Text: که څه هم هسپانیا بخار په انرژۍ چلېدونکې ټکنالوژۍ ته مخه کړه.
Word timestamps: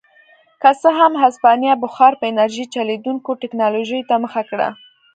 که 0.61 0.69
څه 0.81 0.89
هم 0.99 1.13
هسپانیا 1.23 1.73
بخار 1.83 2.13
په 2.19 2.25
انرژۍ 2.31 2.65
چلېدونکې 2.75 3.39
ټکنالوژۍ 3.41 4.01
ته 4.09 4.15
مخه 4.23 4.41
کړه. 4.49 4.69